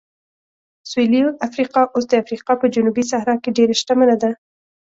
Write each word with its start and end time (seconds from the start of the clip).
سویلي 0.89 1.21
افریقا 1.47 1.81
اوس 1.95 2.05
د 2.09 2.13
افریقا 2.23 2.53
په 2.61 2.67
جنوبي 2.75 3.03
صحرا 3.11 3.35
کې 3.43 3.55
ډېره 3.57 3.73
شتمنه 3.81 4.15
ده. 4.21 4.31